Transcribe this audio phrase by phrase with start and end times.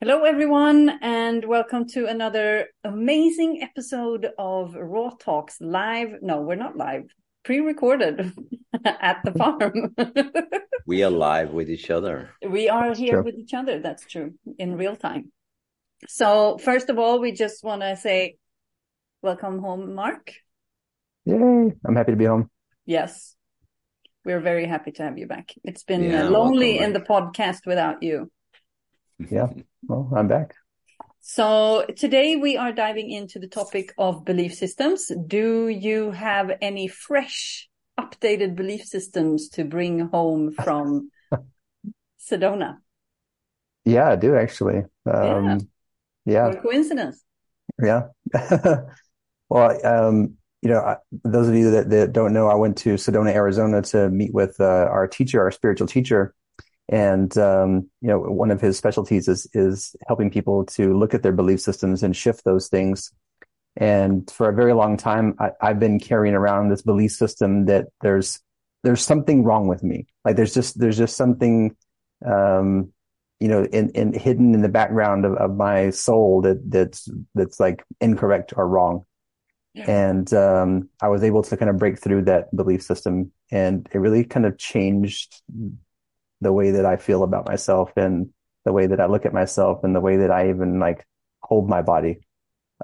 [0.00, 6.22] Hello, everyone, and welcome to another amazing episode of Raw Talks live.
[6.22, 7.10] No, we're not live,
[7.44, 8.32] pre recorded
[8.84, 9.96] at the farm.
[10.86, 12.30] we are live with each other.
[12.48, 13.24] We are here true.
[13.24, 13.80] with each other.
[13.80, 15.32] That's true in real time.
[16.06, 18.36] So, first of all, we just want to say
[19.20, 20.32] welcome home, Mark.
[21.24, 21.72] Yay!
[21.84, 22.48] I'm happy to be home.
[22.86, 23.34] Yes,
[24.24, 25.54] we're very happy to have you back.
[25.64, 28.30] It's been yeah, lonely in the podcast without you.
[29.18, 29.48] Yeah.
[29.86, 30.54] Well, I'm back.
[31.20, 35.10] So today we are diving into the topic of belief systems.
[35.26, 41.10] Do you have any fresh, updated belief systems to bring home from
[42.20, 42.78] Sedona?
[43.84, 44.84] Yeah, I do actually.
[45.10, 45.68] Um,
[46.24, 46.50] yeah.
[46.50, 46.60] yeah.
[46.60, 47.22] Coincidence.
[47.82, 48.02] Yeah.
[49.48, 53.32] well, um, you know, those of you that, that, don't know, I went to Sedona,
[53.32, 56.34] Arizona to meet with uh, our teacher, our spiritual teacher,
[56.88, 61.22] and um, you know, one of his specialties is is helping people to look at
[61.22, 63.12] their belief systems and shift those things.
[63.76, 67.88] And for a very long time, I, I've been carrying around this belief system that
[68.00, 68.40] there's
[68.84, 70.06] there's something wrong with me.
[70.24, 71.76] Like there's just there's just something
[72.24, 72.92] um,
[73.38, 77.60] you know in, in hidden in the background of, of my soul that that's that's
[77.60, 79.04] like incorrect or wrong.
[79.74, 79.90] Yeah.
[79.90, 83.98] And um, I was able to kind of break through that belief system, and it
[83.98, 85.42] really kind of changed
[86.40, 88.30] the way that I feel about myself and
[88.64, 91.06] the way that I look at myself and the way that I even like
[91.42, 92.20] hold my body.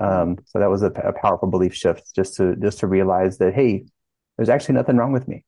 [0.01, 3.55] Um, so that was a, a, powerful belief shift just to, just to realize that,
[3.55, 3.85] Hey,
[4.37, 5.45] there's actually nothing wrong with me.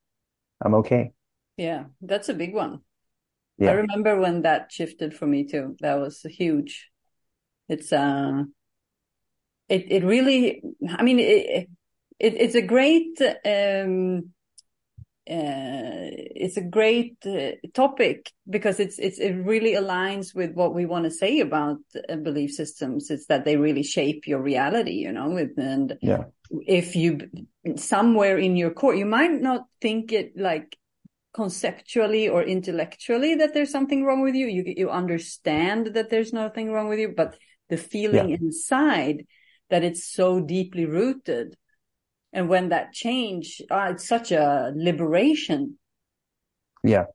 [0.64, 1.12] I'm okay.
[1.56, 1.84] Yeah.
[2.00, 2.80] That's a big one.
[3.58, 3.70] Yeah.
[3.70, 5.76] I remember when that shifted for me too.
[5.80, 6.90] That was huge.
[7.68, 8.44] It's, uh,
[9.68, 11.68] it, it really, I mean, it,
[12.20, 14.30] it it's a great, um,
[15.28, 20.86] uh, it's a great uh, topic because it's, it's it really aligns with what we
[20.86, 23.10] want to say about uh, belief systems.
[23.10, 25.36] It's that they really shape your reality, you know.
[25.56, 26.24] And yeah.
[26.66, 27.28] if you
[27.76, 30.78] somewhere in your core, you might not think it like
[31.34, 34.46] conceptually or intellectually that there's something wrong with you.
[34.46, 37.36] You you understand that there's nothing wrong with you, but
[37.68, 38.36] the feeling yeah.
[38.40, 39.26] inside
[39.70, 41.56] that it's so deeply rooted
[42.36, 45.78] and when that change uh, it's such a liberation.
[46.84, 47.06] Yeah.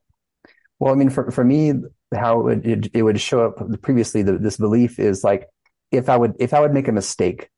[0.78, 1.72] Well i mean for, for me
[2.14, 5.48] how it would, it, it would show up previously the, this belief is like
[5.90, 7.48] if i would if i would make a mistake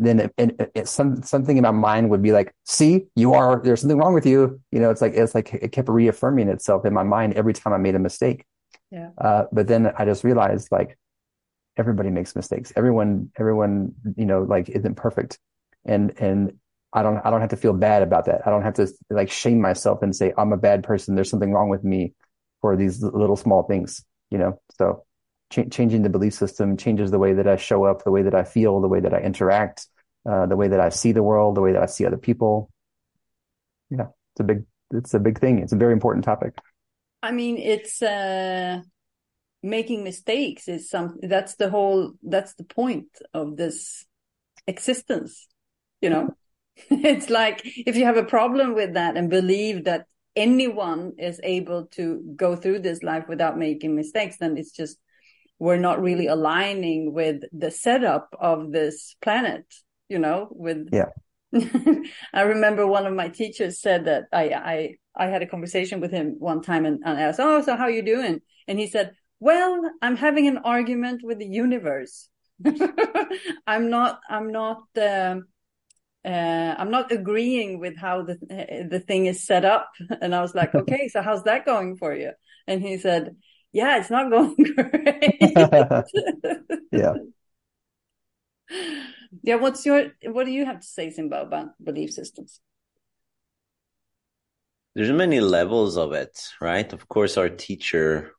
[0.00, 3.60] then it, it, it, some, something in my mind would be like see you are
[3.62, 4.58] there's something wrong with you.
[4.72, 7.74] You know it's like it's like it kept reaffirming itself in my mind every time
[7.74, 8.44] i made a mistake.
[8.90, 9.10] Yeah.
[9.18, 10.98] Uh, but then i just realized like
[11.76, 12.72] everybody makes mistakes.
[12.76, 15.38] Everyone everyone you know like isn't perfect.
[15.84, 16.54] And and
[16.92, 18.46] I don't I don't have to feel bad about that.
[18.46, 21.14] I don't have to like shame myself and say I'm a bad person.
[21.14, 22.14] There's something wrong with me
[22.60, 24.60] for these little small things, you know.
[24.76, 25.04] So
[25.50, 28.34] ch- changing the belief system changes the way that I show up, the way that
[28.34, 29.86] I feel, the way that I interact,
[30.28, 32.70] uh, the way that I see the world, the way that I see other people.
[33.90, 35.60] Yeah, it's a big it's a big thing.
[35.60, 36.54] It's a very important topic.
[37.22, 38.80] I mean, it's uh
[39.62, 44.06] making mistakes is some that's the whole that's the point of this
[44.66, 45.46] existence,
[46.00, 46.34] you know
[46.90, 51.86] it's like if you have a problem with that and believe that anyone is able
[51.86, 54.98] to go through this life without making mistakes, then it's just
[55.58, 59.66] we're not really aligning with the setup of this planet,
[60.08, 61.10] you know, with yeah.
[62.32, 66.12] I remember one of my teachers said that I I I had a conversation with
[66.12, 68.40] him one time and, and I asked, Oh, so how are you doing?
[68.68, 72.28] And he said, Well, I'm having an argument with the universe.
[73.66, 75.46] I'm not I'm not um,
[76.24, 78.36] uh, I'm not agreeing with how the
[78.90, 79.90] the thing is set up.
[80.20, 82.32] And I was like, okay, so how's that going for you?
[82.66, 83.36] And he said,
[83.72, 85.36] yeah, it's not going great.
[86.92, 87.14] yeah.
[89.42, 89.54] Yeah.
[89.56, 92.60] What's your, what do you have to say, Simba, about belief systems?
[94.94, 96.92] There's many levels of it, right?
[96.92, 98.32] Of course, our teacher,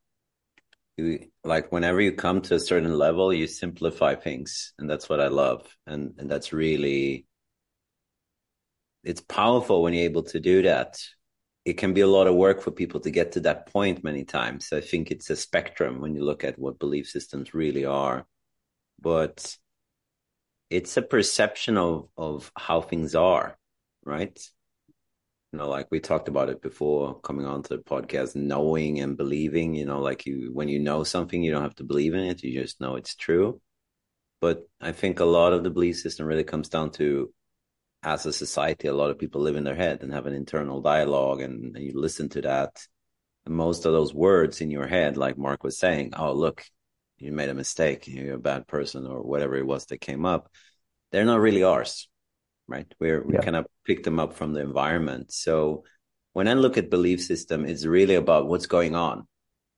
[1.44, 4.74] like whenever you come to a certain level, you simplify things.
[4.78, 5.66] And that's what I love.
[5.86, 7.26] And, and that's really,
[9.04, 11.00] it's powerful when you're able to do that.
[11.64, 14.24] It can be a lot of work for people to get to that point many
[14.24, 14.72] times.
[14.72, 18.26] I think it's a spectrum when you look at what belief systems really are.
[19.00, 19.56] But
[20.70, 23.58] it's a perception of of how things are,
[24.04, 24.38] right?
[25.52, 29.16] You know, like we talked about it before coming on to the podcast, knowing and
[29.16, 32.20] believing, you know, like you when you know something, you don't have to believe in
[32.20, 33.60] it, you just know it's true.
[34.40, 37.32] But I think a lot of the belief system really comes down to
[38.02, 40.80] as a society, a lot of people live in their head and have an internal
[40.80, 42.86] dialogue, and, and you listen to that.
[43.46, 46.64] And most of those words in your head, like Mark was saying, oh, look,
[47.18, 50.50] you made a mistake, you're a bad person, or whatever it was that came up,
[51.10, 52.08] they're not really ours,
[52.66, 52.92] right?
[52.98, 53.42] We're we yeah.
[53.42, 55.32] kind of pick them up from the environment.
[55.32, 55.84] So
[56.32, 59.26] when I look at belief system, it's really about what's going on.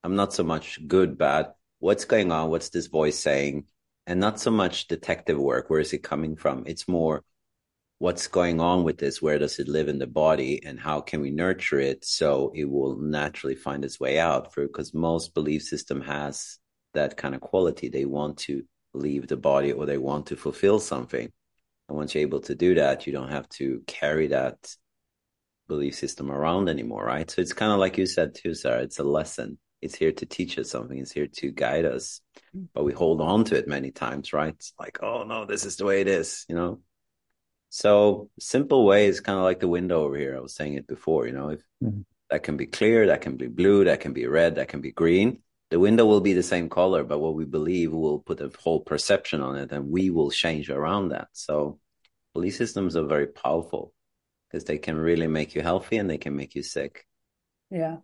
[0.03, 1.53] I'm not so much good, bad.
[1.81, 2.51] What's going on?
[2.51, 3.65] What's this voice saying?
[4.07, 5.69] And not so much detective work.
[5.69, 6.65] Where is it coming from?
[6.67, 7.23] It's more
[7.99, 9.23] what's going on with this?
[9.23, 10.65] Where does it live in the body?
[10.65, 14.53] And how can we nurture it so it will naturally find its way out?
[14.53, 16.59] For because most belief system has
[16.95, 17.89] that kind of quality.
[17.89, 21.31] They want to leave the body or they want to fulfill something.
[21.89, 24.57] And once you're able to do that, you don't have to carry that
[25.69, 27.31] belief system around anymore, right?
[27.31, 29.59] So it's kind of like you said too, Sarah, it's a lesson.
[29.83, 30.99] It's here to teach us something.
[30.99, 32.21] It's here to guide us,
[32.57, 32.69] mm.
[32.73, 34.55] but we hold on to it many times, right?
[34.55, 36.81] It's like, oh no, this is the way it is, you know?
[37.75, 40.37] So simple way is kind of like the window over here.
[40.37, 42.03] I was saying it before, you know, if mm-hmm.
[42.31, 44.93] that can be clear, that can be blue, that can be red, that can be
[44.93, 45.41] green.
[45.71, 48.79] The window will be the same color, but what we believe will put a whole
[48.79, 51.27] perception on it and we will change around that.
[51.33, 51.81] So
[52.33, 53.93] belief systems are very powerful
[54.49, 57.05] because they can really make you healthy and they can make you sick.
[57.73, 57.97] Yeah.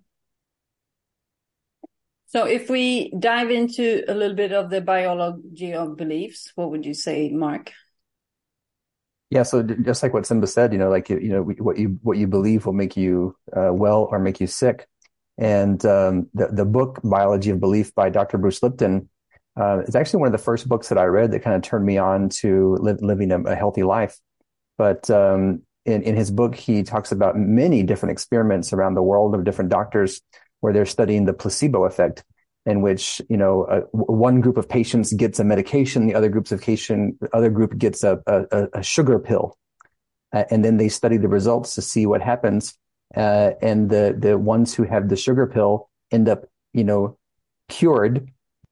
[2.27, 6.85] So if we dive into a little bit of the biology of beliefs, what would
[6.85, 7.71] you say, Mark?
[9.31, 12.19] Yeah, so just like what Simba said, you know, like you know what you what
[12.19, 14.89] you believe will make you uh, well or make you sick.
[15.39, 18.39] And um, the the book Biology of Belief by Dr.
[18.39, 19.09] Bruce Lipton
[19.59, 21.87] uh, is actually one of the first books that I read that kind of turned
[21.87, 24.19] me on to li- living a, a, healthy life.
[24.79, 29.35] But um, in, in his book, he talks about many different experiments around the world
[29.35, 30.23] of different doctors
[30.61, 32.25] where they're studying the placebo effect,
[32.67, 36.53] in which you know uh, one group of patients gets a medication, the other groups
[36.53, 39.57] of patient, the other group gets a, a, a sugar pill,
[40.33, 42.77] uh, and then they study the results to see what happens.
[43.17, 47.19] Uh, and the the ones who have the sugar pill end up, you know,
[47.69, 48.31] cured,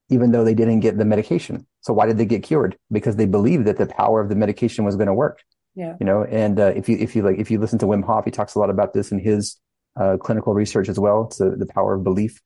[0.09, 1.65] even though they didn't get the medication.
[1.81, 2.77] So why did they get cured?
[2.91, 5.41] Because they believed that the power of the medication was going to work.
[5.75, 5.95] Yeah.
[5.99, 8.25] You know, and uh, if you if you like if you listen to Wim Hof,
[8.25, 9.57] he talks a lot about this in his
[9.99, 11.25] uh, clinical research as well.
[11.25, 12.41] It's the, the power of belief.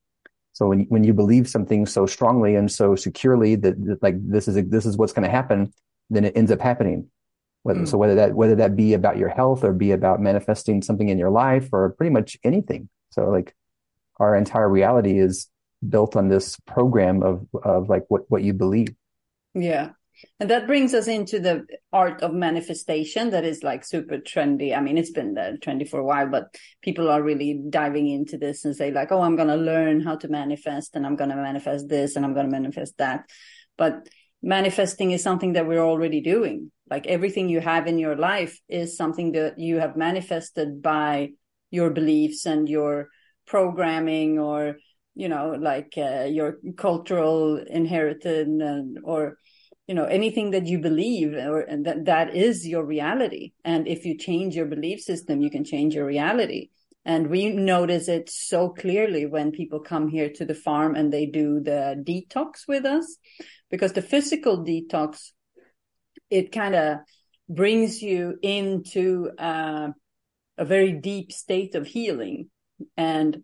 [0.53, 4.47] So when when you believe something so strongly and so securely that, that like this
[4.47, 5.73] is a, this is what's going to happen,
[6.09, 7.09] then it ends up happening.
[7.63, 7.87] Whether, mm.
[7.87, 11.17] So whether that whether that be about your health or be about manifesting something in
[11.17, 12.89] your life or pretty much anything.
[13.11, 13.55] So like
[14.17, 15.49] our entire reality is
[15.87, 18.93] built on this program of of like what what you believe.
[19.53, 19.91] Yeah.
[20.39, 24.75] And that brings us into the art of manifestation that is like super trendy.
[24.75, 28.65] I mean, it's been trendy for a while, but people are really diving into this
[28.65, 31.35] and say like, oh, I'm going to learn how to manifest and I'm going to
[31.35, 33.29] manifest this and I'm going to manifest that.
[33.77, 34.07] But
[34.41, 36.71] manifesting is something that we're already doing.
[36.89, 41.29] Like everything you have in your life is something that you have manifested by
[41.71, 43.09] your beliefs and your
[43.45, 44.77] programming or,
[45.15, 49.37] you know, like uh, your cultural inherited and, or,
[49.87, 53.53] you know anything that you believe or that that is your reality.
[53.63, 56.69] And if you change your belief system you can change your reality.
[57.05, 61.25] And we notice it so clearly when people come here to the farm and they
[61.25, 63.17] do the detox with us
[63.69, 65.31] because the physical detox
[66.29, 66.99] it kind of
[67.49, 69.89] brings you into uh,
[70.57, 72.49] a very deep state of healing.
[72.97, 73.43] And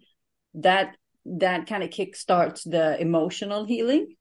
[0.56, 0.96] that
[1.26, 4.16] that kind of kickstarts the emotional healing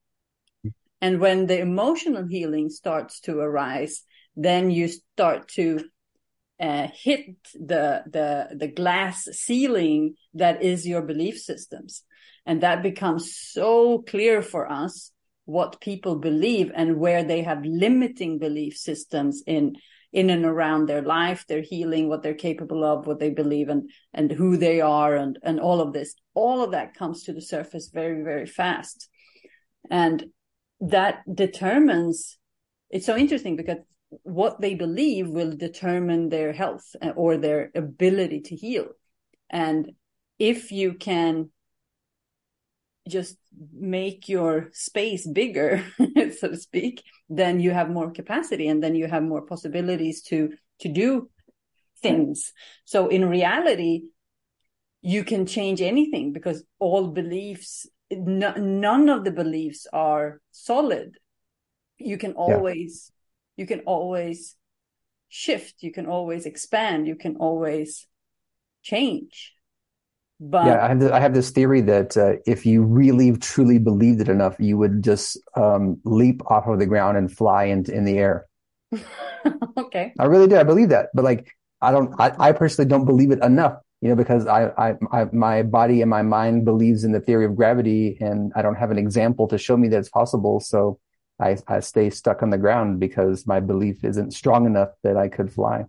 [1.01, 4.03] and when the emotional healing starts to arise,
[4.35, 5.83] then you start to
[6.59, 12.03] uh, hit the the the glass ceiling that is your belief systems,
[12.45, 15.11] and that becomes so clear for us
[15.45, 19.75] what people believe and where they have limiting belief systems in
[20.11, 23.89] in and around their life, their healing, what they're capable of, what they believe, and
[24.13, 26.13] and who they are, and and all of this.
[26.33, 29.07] All of that comes to the surface very very fast,
[29.89, 30.25] and
[30.81, 32.37] that determines
[32.89, 33.77] it's so interesting because
[34.23, 38.87] what they believe will determine their health uh, or their ability to heal.
[39.49, 39.91] And
[40.39, 41.51] if you can
[43.07, 43.37] just
[43.73, 45.83] make your space bigger
[46.37, 50.49] so to speak then you have more capacity and then you have more possibilities to
[50.79, 51.29] to do
[52.01, 52.53] things.
[52.85, 54.03] So in reality
[55.01, 61.17] you can change anything because all beliefs no, none of the beliefs are solid.
[61.97, 63.11] You can always
[63.55, 63.61] yeah.
[63.63, 64.55] you can always
[65.27, 65.75] shift.
[65.81, 67.07] You can always expand.
[67.07, 68.07] You can always
[68.81, 69.53] change.
[70.41, 73.77] But yeah i have this, I have this theory that uh, if you really truly
[73.77, 77.83] believed it enough you would just um, leap off of the ground and fly in,
[77.91, 78.45] in the air.
[79.77, 80.13] Okay.
[80.19, 80.57] I really do.
[80.57, 81.09] I believe that.
[81.13, 84.67] But like i don't I, I personally don't believe it enough you know, because I,
[84.77, 88.61] I, I, my body and my mind believes in the theory of gravity and I
[88.61, 90.61] don't have an example to show me that it's possible.
[90.61, 90.99] So
[91.39, 95.27] I, I stay stuck on the ground because my belief isn't strong enough that I
[95.27, 95.85] could fly.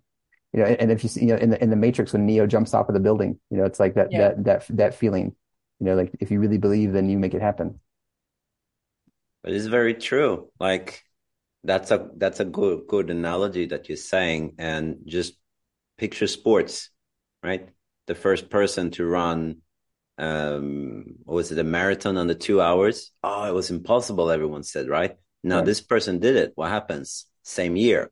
[0.53, 2.49] You know, and if you see, you know, in the, in the Matrix, when Neo
[2.49, 4.19] jumps off of the building, you know, it's like that, yeah.
[4.19, 5.37] that, that, that feeling,
[5.79, 7.79] you know, like if you really believe, then you make it happen.
[9.45, 10.51] But it's very true.
[10.59, 11.05] Like
[11.63, 14.57] that's a, that's a good, good analogy that you're saying.
[14.59, 15.35] And just
[15.97, 16.91] picture sports,
[17.45, 17.69] right?
[18.11, 19.59] The first person to run
[20.19, 23.13] um what was it a marathon under two hours?
[23.23, 25.17] Oh it was impossible everyone said right?
[25.45, 25.65] Now right.
[25.65, 26.53] this person did it.
[26.57, 27.27] What happens?
[27.45, 28.11] Same year.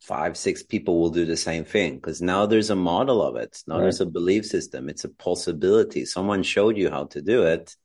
[0.00, 3.62] Five six people will do the same thing because now there's a model of it.
[3.66, 3.82] Now right.
[3.82, 4.88] there's a belief system.
[4.88, 6.06] It's a possibility.
[6.06, 7.76] Someone showed you how to do it.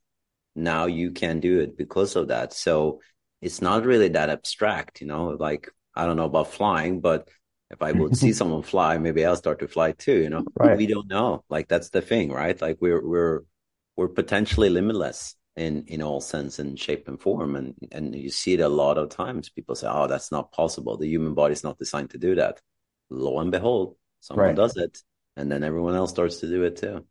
[0.56, 2.52] Now you can do it because of that.
[2.52, 3.00] So
[3.40, 7.28] it's not really that abstract you know like i don't know about flying but
[7.70, 10.20] if I would see someone fly, maybe I'll start to fly too.
[10.22, 10.76] You know, right.
[10.76, 11.44] we don't know.
[11.48, 12.60] Like that's the thing, right?
[12.60, 13.42] Like we're we're
[13.96, 18.54] we're potentially limitless in in all sense and shape and form, and and you see
[18.54, 19.48] it a lot of times.
[19.48, 20.96] People say, "Oh, that's not possible.
[20.96, 22.60] The human body is not designed to do that."
[23.10, 24.56] Lo and behold, someone right.
[24.56, 24.98] does it,
[25.36, 27.04] and then everyone else starts to do it too.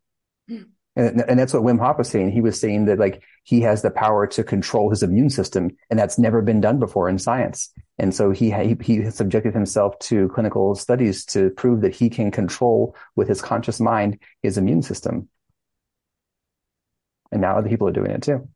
[0.48, 0.62] Hmm.
[0.98, 2.32] And, and that's what Wim Hof was saying.
[2.32, 5.98] He was saying that like he has the power to control his immune system, and
[5.98, 7.70] that's never been done before in science.
[7.98, 12.32] And so he he, he subjected himself to clinical studies to prove that he can
[12.32, 15.28] control with his conscious mind his immune system.
[17.30, 18.48] And now other people are doing it too.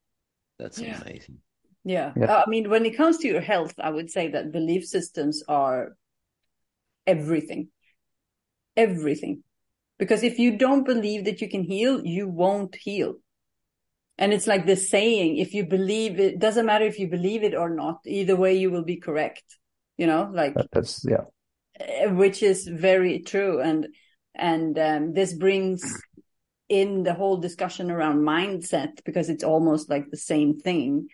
[0.58, 1.00] That's yeah.
[1.00, 1.38] amazing.
[1.84, 2.12] Yeah.
[2.16, 2.26] yeah.
[2.26, 5.44] Uh, I mean, when it comes to your health, I would say that belief systems
[5.46, 5.96] are
[7.06, 7.68] everything.
[8.76, 9.44] Everything.
[10.02, 13.14] Because if you don't believe that you can heal, you won't heal.
[14.18, 17.54] And it's like the saying, if you believe it, doesn't matter if you believe it
[17.54, 19.44] or not, either way you will be correct.
[19.96, 21.26] You know, like that's yeah.
[21.78, 23.60] Eh, which is very true.
[23.60, 23.86] And
[24.34, 25.84] and um, this brings
[26.68, 31.06] in the whole discussion around mindset because it's almost like the same thing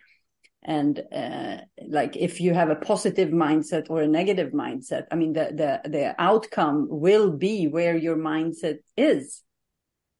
[0.63, 5.33] and uh, like if you have a positive mindset or a negative mindset i mean
[5.33, 9.41] the the the outcome will be where your mindset is.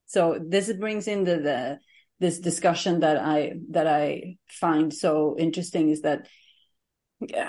[0.06, 1.80] So this brings in the, the
[2.20, 6.28] this discussion that i that i find so interesting is that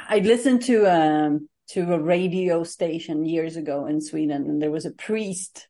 [0.09, 4.87] i listened to um to a radio station years ago in sweden and there was
[4.87, 5.68] a priest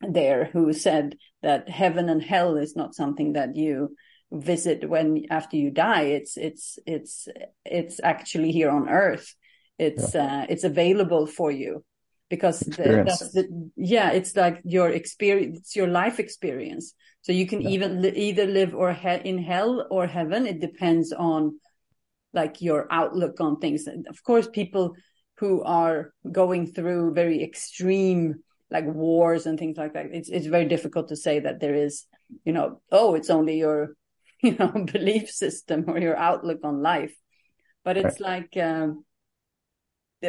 [0.00, 3.94] there who said that heaven and hell is not something that you
[4.30, 7.28] visit when after you die it's it's it's
[7.64, 9.34] it's actually here on earth.
[9.78, 10.42] It's yeah.
[10.42, 11.84] uh, it's available for you
[12.28, 16.94] because the, that's the, yeah it's like your experience it's your life experience.
[17.22, 17.70] So you can yeah.
[17.70, 20.46] even li- either live or he- in hell or heaven.
[20.46, 21.58] It depends on
[22.32, 23.86] like your outlook on things.
[23.86, 24.94] And of course people
[25.38, 30.66] who are going through very extreme like wars and things like that it's it's very
[30.66, 32.04] difficult to say that there is
[32.44, 33.94] you know oh it's only your
[34.42, 37.14] you know belief system or your outlook on life
[37.84, 38.50] but it's right.
[38.54, 39.04] like um,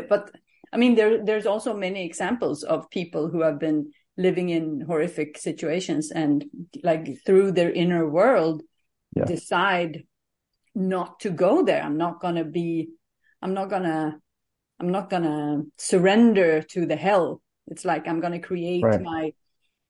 [0.07, 0.31] but
[0.73, 5.37] i mean there there's also many examples of people who have been living in horrific
[5.37, 6.45] situations and
[6.83, 8.63] like through their inner world
[9.15, 9.25] yeah.
[9.25, 10.03] decide
[10.75, 12.89] not to go there i'm not going to be
[13.41, 14.15] i'm not going to
[14.79, 19.01] i'm not going to surrender to the hell it's like i'm going to create right.
[19.01, 19.33] my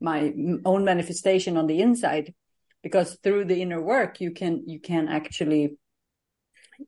[0.01, 0.33] my
[0.65, 2.33] own manifestation on the inside
[2.83, 5.77] because through the inner work you can you can actually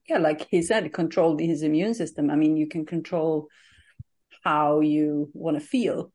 [0.07, 2.29] yeah like he said control his immune system.
[2.29, 3.47] I mean you can control
[4.43, 6.11] how you want to feel.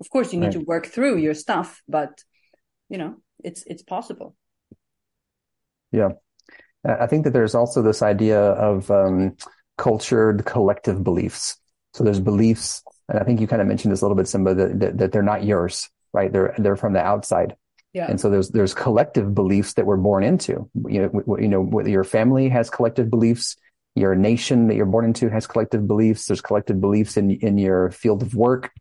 [0.00, 0.52] Of course you need right.
[0.54, 2.22] to work through your stuff but
[2.88, 4.36] you know it's it's possible.
[5.92, 6.10] Yeah.
[6.86, 9.36] I think that there's also this idea of um,
[9.78, 11.56] cultured collective beliefs.
[11.94, 14.54] So there's beliefs and i think you kind of mentioned this a little bit simba
[14.54, 16.32] that, that, that they're not yours right?
[16.32, 17.56] They're they're from the outside
[17.94, 18.06] yeah.
[18.08, 20.68] And so there's there's collective beliefs that we're born into.
[20.88, 23.56] You know, w- you know, whether your family has collective beliefs,
[23.94, 26.26] your nation that you're born into has collective beliefs.
[26.26, 28.72] There's collective beliefs in in your field of work.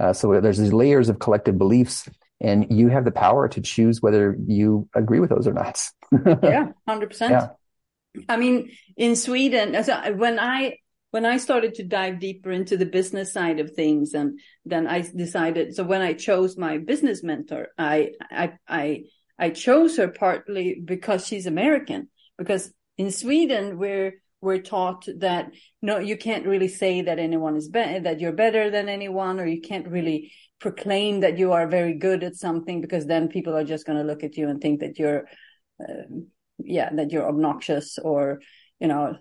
[0.00, 2.08] Uh, so there's these layers of collective beliefs,
[2.40, 5.80] and you have the power to choose whether you agree with those or not.
[6.42, 7.30] yeah, hundred percent.
[7.32, 7.48] Yeah.
[8.28, 9.74] I mean, in Sweden,
[10.18, 10.78] when I
[11.10, 15.02] when I started to dive deeper into the business side of things, and then I
[15.02, 15.74] decided.
[15.74, 19.04] So when I chose my business mentor, I I I
[19.38, 22.08] I chose her partly because she's American.
[22.38, 27.70] Because in Sweden, we're we're taught that no, you can't really say that anyone is
[27.70, 32.24] that you're better than anyone, or you can't really proclaim that you are very good
[32.24, 34.98] at something because then people are just going to look at you and think that
[34.98, 35.26] you're,
[35.80, 36.04] uh,
[36.58, 38.40] yeah, that you're obnoxious or
[38.80, 39.16] you know,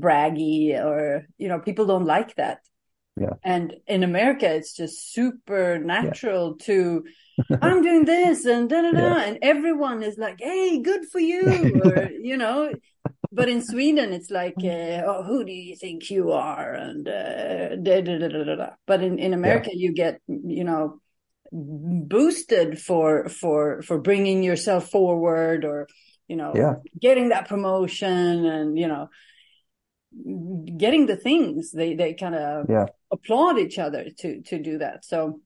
[0.00, 2.58] braggy or, you know, people don't like that.
[3.16, 3.34] Yeah.
[3.44, 6.66] And in America, it's just super natural yeah.
[6.66, 7.04] to,
[7.62, 9.22] I'm doing this and da da da, yeah.
[9.22, 12.72] and everyone is like, "Hey, good for you," or you know.
[13.32, 17.76] But in Sweden, it's like, uh, "Oh, who do you think you are?" and uh,
[17.76, 18.70] da, da, da, da, da.
[18.86, 21.00] But in in America, you get you know
[21.50, 25.88] boosted for for for bringing yourself forward or
[26.28, 26.74] you know yeah.
[27.00, 29.08] getting that promotion and you know
[30.76, 32.86] getting the things they they kind of yeah.
[33.10, 35.40] applaud each other to to do that so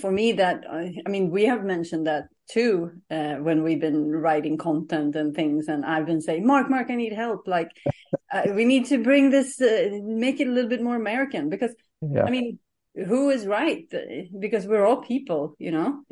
[0.00, 4.58] for me that i mean we have mentioned that too uh, when we've been writing
[4.58, 7.70] content and things and i've been saying mark mark i need help like
[8.32, 11.74] uh, we need to bring this uh, make it a little bit more american because
[12.02, 12.24] yeah.
[12.24, 12.58] i mean
[13.06, 13.90] who is right
[14.38, 16.02] because we're all people you know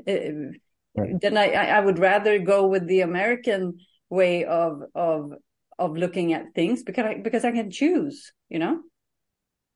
[0.96, 1.20] right.
[1.20, 3.78] then I, I would rather go with the american
[4.10, 5.32] way of of
[5.80, 8.80] of looking at things because I, because I can choose, you know.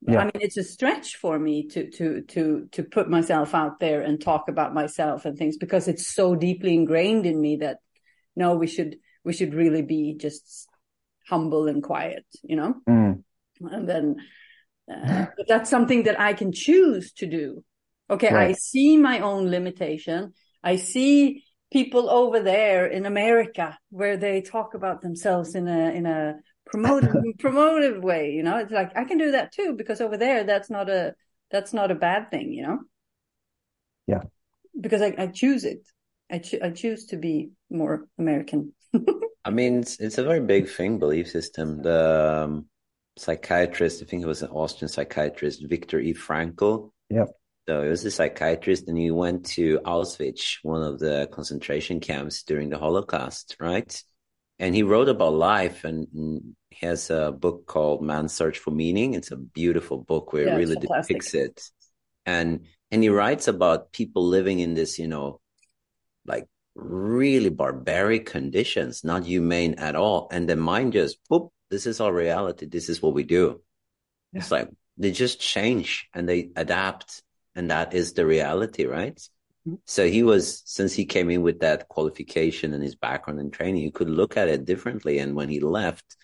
[0.07, 0.19] Yeah.
[0.19, 4.01] I mean, it's a stretch for me to to to to put myself out there
[4.01, 7.77] and talk about myself and things because it's so deeply ingrained in me that
[8.35, 10.67] no, we should we should really be just
[11.27, 12.75] humble and quiet, you know.
[12.87, 13.23] Mm.
[13.61, 14.17] And then,
[14.91, 17.63] uh, but that's something that I can choose to do.
[18.11, 18.49] Okay, right.
[18.49, 20.33] I see my own limitation.
[20.65, 26.05] I see people over there in America where they talk about themselves in a in
[26.07, 28.31] a promotive promotive way.
[28.31, 31.13] You know, it's like I can do that too because over there that's not a
[31.51, 32.51] that's not a bad thing.
[32.51, 32.79] You know.
[34.07, 34.23] Yeah.
[34.79, 35.87] Because I, I choose it.
[36.31, 38.73] I cho- I choose to be more American.
[39.45, 41.83] I mean, it's, it's a very big thing, belief system.
[41.83, 42.65] The um,
[43.15, 46.15] psychiatrist, I think it was an Austrian psychiatrist, Viktor E.
[46.15, 46.89] Frankl.
[47.11, 47.29] Yep
[47.67, 52.43] so he was a psychiatrist and he went to Auschwitz, one of the concentration camps
[52.43, 54.03] during the Holocaust, right?
[54.59, 59.15] And he wrote about life and he has a book called Man's Search for Meaning.
[59.15, 61.69] It's a beautiful book where yeah, it really depicts it.
[62.25, 65.41] And and he writes about people living in this, you know,
[66.25, 70.29] like really barbaric conditions, not humane at all.
[70.31, 72.67] And the mind just, whoop, this is our reality.
[72.67, 73.61] This is what we do.
[74.31, 74.39] Yeah.
[74.39, 77.23] It's like they just change and they adapt
[77.55, 79.17] and that is the reality, right?
[79.67, 79.75] Mm-hmm.
[79.85, 83.81] So he was, since he came in with that qualification and his background and training,
[83.81, 85.19] you could look at it differently.
[85.19, 86.17] And when he left,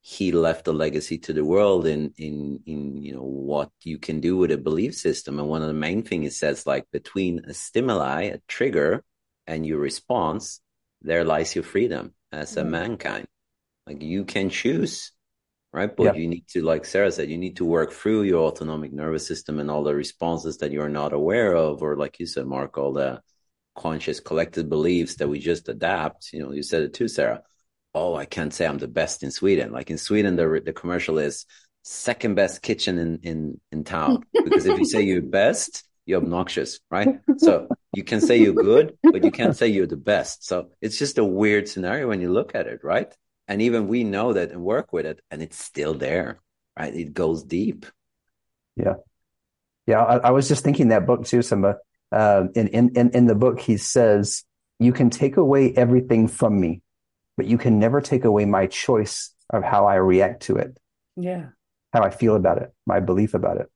[0.00, 4.20] he left a legacy to the world in, in, in, you know, what you can
[4.20, 5.38] do with a belief system.
[5.38, 9.04] And one of the main things he says, like between a stimuli, a trigger
[9.46, 10.60] and your response,
[11.02, 12.70] there lies your freedom as a mm-hmm.
[12.70, 13.26] mankind.
[13.86, 15.12] Like you can choose
[15.72, 15.94] right?
[15.94, 16.14] But yeah.
[16.14, 19.58] you need to, like Sarah said, you need to work through your autonomic nervous system
[19.58, 22.92] and all the responses that you're not aware of, or like you said, Mark, all
[22.92, 23.20] the
[23.74, 26.32] conscious collected beliefs that we just adapt.
[26.32, 27.42] You know, you said it too, Sarah.
[27.94, 29.72] Oh, I can't say I'm the best in Sweden.
[29.72, 31.46] Like in Sweden, the the commercial is
[31.82, 36.80] second best kitchen in in in town because if you say you're best, you're obnoxious,
[36.90, 37.20] right?
[37.38, 40.44] So you can say you're good, but you can't say you're the best.
[40.44, 43.14] So it's just a weird scenario when you look at it, right?
[43.52, 46.40] And even we know that and work with it and it's still there
[46.78, 46.94] right?
[46.94, 47.84] It goes deep.
[48.76, 48.94] Yeah.
[49.86, 51.76] Yeah i, I was just thinking that book too Simba.
[52.10, 54.44] Uh, in, in in the book he says
[54.78, 56.82] you can take away everything from me
[57.36, 60.78] but you can never take away my choice of how i react to it.
[61.16, 61.48] Yeah.
[61.92, 63.68] How i feel about it my belief about it.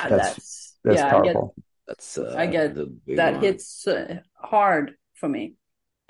[0.00, 2.74] Uh, that's that's, that's yeah, powerful I get, that's uh, i get
[3.16, 3.42] that one.
[3.42, 5.54] hits uh, hard for me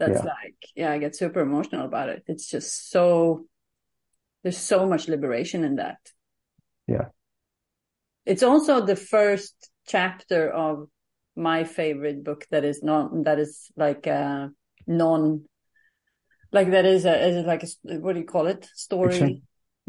[0.02, 0.32] that's yeah.
[0.42, 2.24] like yeah i get super emotional about it.
[2.26, 3.46] It's just so
[4.42, 5.98] there's so much liberation in that.
[6.88, 7.06] Yeah.
[8.26, 10.88] It's also the first chapter of
[11.36, 14.50] my favorite book that is non that is like a
[14.86, 15.44] non
[16.50, 17.68] like that is a is it like a
[18.00, 18.68] what do you call it?
[18.74, 19.42] Story.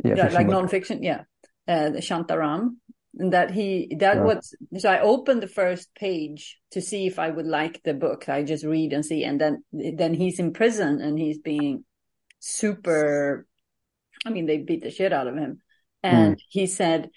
[0.03, 1.03] Yeah, yeah like non-fiction?
[1.03, 1.23] Yeah.
[1.67, 2.77] Uh shantaram
[3.19, 4.23] and that he that yeah.
[4.23, 8.27] was so i opened the first page to see if i would like the book
[8.29, 11.83] i just read and see and then then he's in prison and he's being
[12.39, 13.45] super
[14.25, 15.61] i mean they beat the shit out of him
[16.01, 16.41] and mm.
[16.49, 17.09] he said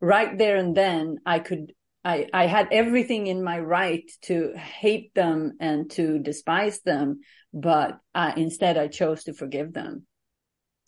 [0.00, 1.72] right there and then i could
[2.04, 7.20] I, I had everything in my right to hate them and to despise them,
[7.54, 10.06] but uh, instead I chose to forgive them.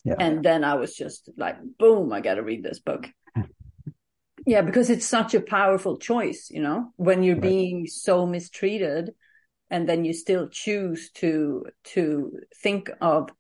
[0.05, 0.17] Yeah.
[0.21, 3.09] And then I was just like, boom, I got to read this book.
[4.47, 7.43] Yeah, because it's such a powerful choice, you know, when you're right.
[7.43, 9.11] being so mistreated
[9.71, 13.31] and then you still choose to to think of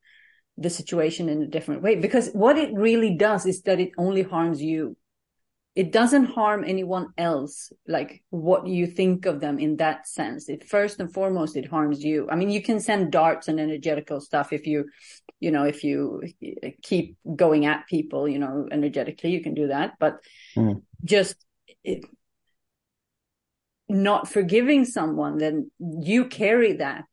[0.59, 1.95] the situation in a different way.
[1.95, 4.97] Because what it really does is that it only harms you.
[5.77, 10.49] It doesn't harm anyone else like what you think of them in that sense.
[10.49, 12.27] It first and foremost it harms you.
[12.31, 14.87] I mean you can send darts and energetical stuff if you
[15.38, 16.23] you know if you
[16.81, 19.92] keep going at people you know energetically you can do that.
[20.01, 20.21] But
[20.57, 20.81] mm.
[21.04, 21.37] Just
[21.85, 22.04] it,
[23.88, 27.04] not forgiving someone, then you carry that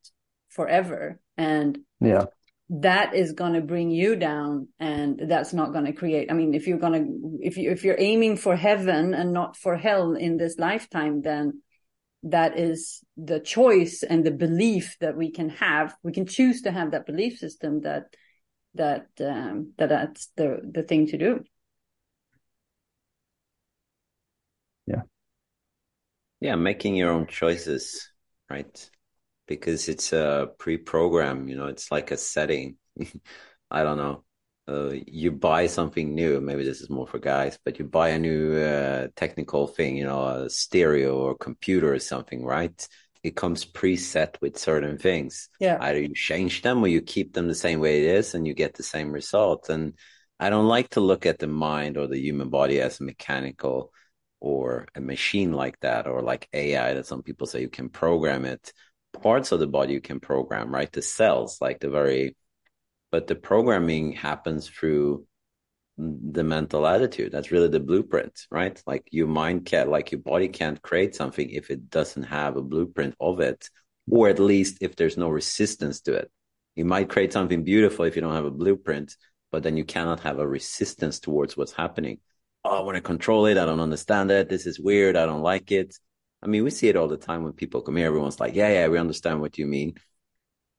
[0.49, 1.19] forever.
[1.37, 2.25] And yeah,
[2.69, 6.53] that is going to bring you down and that's not going to create i mean
[6.55, 10.13] if you're going to if you if you're aiming for heaven and not for hell
[10.13, 11.61] in this lifetime then
[12.23, 15.95] that is the choice and the belief that we can have.
[16.03, 18.15] We can choose to have that belief system that
[18.75, 21.43] that um, that that's the the thing to do
[26.43, 28.09] yeah making your own choices
[28.49, 28.89] right?
[29.47, 32.77] Because it's a pre-program you know it's like a setting.
[33.71, 34.23] I don't know.
[34.65, 38.19] Uh, you buy something new maybe this is more for guys but you buy a
[38.19, 42.87] new uh, technical thing you know a stereo or computer or something right?
[43.23, 45.49] It comes preset with certain things.
[45.59, 45.77] Yeah.
[45.79, 48.53] Either you change them or you keep them the same way it is and you
[48.53, 49.69] get the same result.
[49.69, 49.93] And
[50.39, 53.91] i don't like to look at the mind or the human body as mechanical
[54.43, 58.43] or a machine like that or like ai that some people say you can program
[58.43, 58.73] it
[59.13, 60.91] parts of the body you can program, right?
[60.91, 62.35] The cells, like the very,
[63.11, 65.25] but the programming happens through
[65.97, 67.31] the mental attitude.
[67.31, 68.81] That's really the blueprint, right?
[68.87, 72.61] Like your mind can't, like your body can't create something if it doesn't have a
[72.61, 73.69] blueprint of it,
[74.09, 76.31] or at least if there's no resistance to it.
[76.75, 79.15] You might create something beautiful if you don't have a blueprint,
[79.51, 82.19] but then you cannot have a resistance towards what's happening.
[82.65, 83.57] Oh, I want to control it.
[83.57, 84.49] I don't understand it.
[84.49, 85.17] This is weird.
[85.17, 85.95] I don't like it.
[86.41, 88.07] I mean, we see it all the time when people come here.
[88.07, 89.95] Everyone's like, yeah, yeah, we understand what you mean.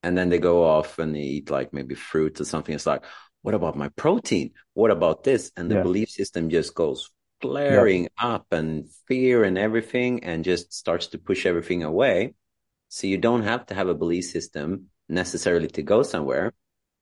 [0.03, 2.75] And then they go off and they eat like maybe fruit or something.
[2.75, 3.05] It's like,
[3.43, 4.53] what about my protein?
[4.73, 5.53] What about this?
[5.57, 5.83] And the yeah.
[5.83, 8.35] belief system just goes flaring yeah.
[8.35, 12.35] up and fear and everything and just starts to push everything away.
[12.89, 16.53] So you don't have to have a belief system necessarily to go somewhere.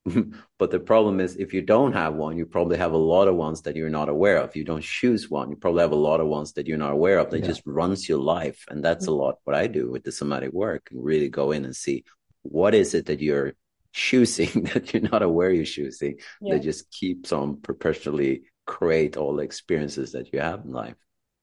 [0.59, 3.35] but the problem is if you don't have one, you probably have a lot of
[3.35, 4.55] ones that you're not aware of.
[4.55, 5.49] You don't choose one.
[5.49, 7.47] You probably have a lot of ones that you're not aware of that yeah.
[7.47, 8.65] just runs your life.
[8.69, 9.19] And that's a mm-hmm.
[9.19, 12.03] lot what I do with the somatic work and really go in and see
[12.41, 13.53] what is it that you're
[13.93, 16.55] choosing that you're not aware you're choosing yeah.
[16.55, 20.95] that just keeps on perpetually create all the experiences that you have in life.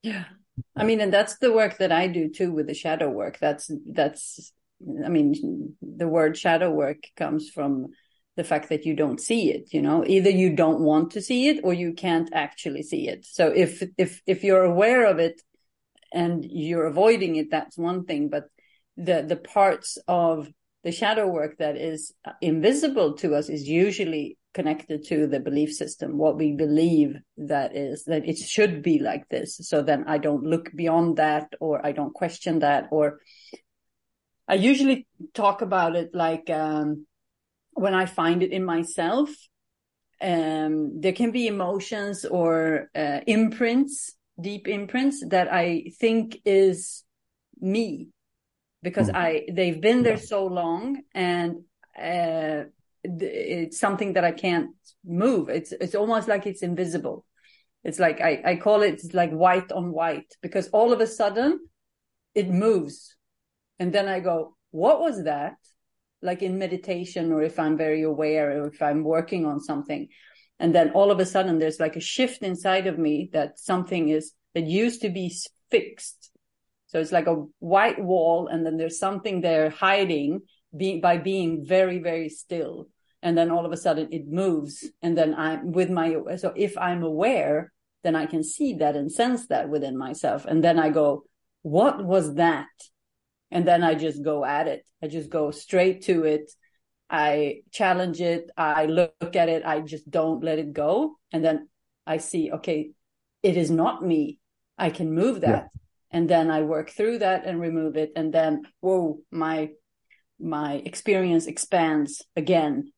[0.03, 0.25] Yeah.
[0.77, 3.39] I mean, and that's the work that I do too with the shadow work.
[3.39, 4.53] That's, that's,
[5.05, 7.89] I mean, the word shadow work comes from
[8.41, 9.99] the fact that you don't see it you know?
[10.17, 13.21] Either you don't want to see it or you can't actually see it.
[13.27, 15.37] So if if if you're aware of it
[16.21, 16.37] and
[16.69, 18.45] you're avoiding it that's one thing but
[18.97, 20.49] the the parts of
[20.85, 22.01] the shadow work that is
[22.41, 28.05] invisible to us is usually connected to the belief system what we believe that is
[28.11, 29.49] that it should be like this.
[29.71, 33.05] So then i don't look beyond that or i don't question that or
[34.49, 34.99] i usually
[35.43, 37.07] talk about it like um
[37.73, 39.31] when I find it in myself,
[40.21, 47.05] um, there can be emotions or uh, imprints, deep imprints that I think is
[47.59, 48.09] me
[48.83, 49.15] because mm.
[49.15, 51.63] I they've been there so long and
[51.99, 52.65] uh,
[53.03, 54.71] it's something that I can't
[55.05, 55.49] move.
[55.49, 57.25] It's it's almost like it's invisible.
[57.85, 61.07] It's like I I call it it's like white on white because all of a
[61.07, 61.61] sudden
[62.35, 63.17] it moves,
[63.79, 65.57] and then I go, what was that?
[66.23, 70.09] Like in meditation or if I'm very aware or if I'm working on something.
[70.59, 74.11] And then all of a sudden there's like a shift inside of me that something
[74.11, 75.35] is that used to be
[75.71, 76.31] fixed.
[76.89, 80.41] So it's like a white wall and then there's something there hiding
[80.77, 82.89] be, by being very, very still.
[83.23, 84.89] And then all of a sudden it moves.
[85.01, 89.11] And then I'm with my, so if I'm aware, then I can see that and
[89.11, 90.45] sense that within myself.
[90.47, 91.25] And then I go,
[91.63, 92.67] what was that?
[93.51, 94.87] And then I just go at it.
[95.03, 96.53] I just go straight to it.
[97.09, 98.51] I challenge it.
[98.57, 99.65] I look at it.
[99.65, 101.17] I just don't let it go.
[101.33, 101.69] And then
[102.07, 102.91] I see, okay,
[103.43, 104.39] it is not me.
[104.79, 105.49] I can move that.
[105.49, 105.81] Yeah.
[106.13, 108.13] And then I work through that and remove it.
[108.17, 109.71] And then, whoa, my,
[110.39, 112.93] my experience expands again.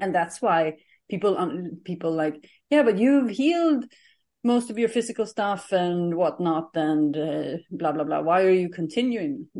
[0.00, 0.74] And that's why
[1.10, 3.84] people, um, people like, yeah, but you've healed
[4.46, 8.20] most of your physical stuff and whatnot and uh, blah blah blah.
[8.20, 9.48] Why are you continuing?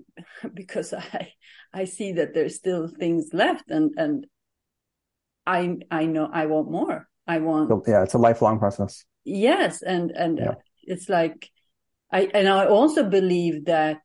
[0.55, 1.33] Because i
[1.73, 4.27] i see that there's still things left and and
[5.47, 7.09] i i know i want more.
[7.27, 9.05] I want yeah it's a lifelong process.
[9.25, 10.55] Yes and and yeah.
[10.83, 11.51] it's like
[12.13, 13.97] i and i also believe that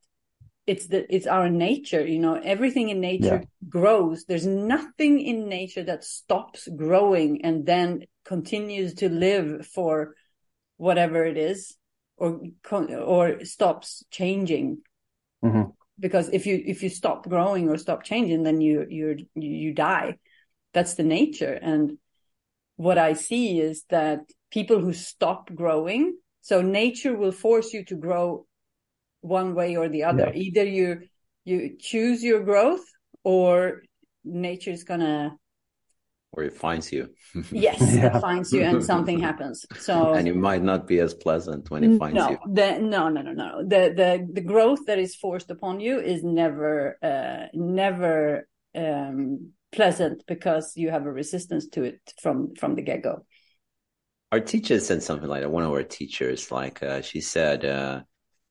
[0.66, 3.68] it's the it's our nature you know everything in nature yeah.
[3.68, 4.24] grows.
[4.24, 7.88] There's nothing in nature that stops growing and then
[8.24, 10.14] continues to live for
[10.86, 11.76] whatever it is
[12.16, 12.40] or
[13.14, 14.78] or stops changing
[15.44, 15.70] mm-hmm.
[15.98, 20.16] because if you if you stop growing or stop changing then you you you die
[20.74, 21.98] that's the nature and
[22.76, 27.96] what i see is that people who stop growing so nature will force you to
[27.96, 28.46] grow
[29.22, 30.30] one way or the other.
[30.34, 30.42] Yeah.
[30.42, 31.08] Either you
[31.44, 32.84] you choose your growth
[33.24, 33.82] or
[34.24, 35.36] nature's gonna
[36.32, 37.10] or it finds you.
[37.50, 38.16] yes, yeah.
[38.16, 39.66] it finds you and something happens.
[39.78, 42.38] So and it might not be as pleasant when it finds no, you.
[42.52, 43.62] The, no, no, no, no.
[43.62, 50.24] The the the growth that is forced upon you is never uh, never um, pleasant
[50.26, 53.24] because you have a resistance to it from from the get go.
[54.32, 55.50] Our teacher said something like that.
[55.50, 58.00] One of our teachers, like uh, she said, uh,